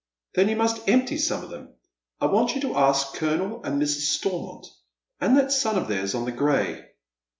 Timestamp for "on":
6.15-6.25